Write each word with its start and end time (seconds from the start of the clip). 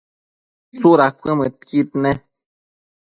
tsuda 0.77 1.07
cuëmëdqui 1.19 1.79
nec? 2.03 2.19